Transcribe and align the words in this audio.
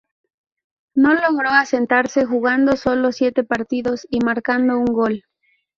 No 0.95 1.13
logró 1.13 1.49
asentarse, 1.49 2.25
jugando 2.25 2.75
solo 2.75 3.11
siete 3.11 3.43
partidos 3.43 4.07
y 4.09 4.17
marcando 4.25 4.79
un 4.79 4.85
gol. 4.85 5.25